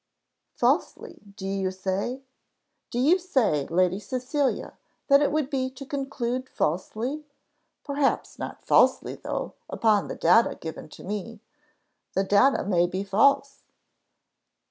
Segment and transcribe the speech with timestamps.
[0.55, 2.23] "Falsely, do you say?
[2.89, 4.75] Do you say, Lady Cecilia,
[5.09, 7.23] that it would be to conclude falsely?
[7.83, 11.39] Perhaps not falsely though, upon the data given to me.
[12.15, 13.61] The data may be false."